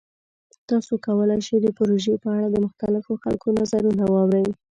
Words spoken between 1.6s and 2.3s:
د پروژې په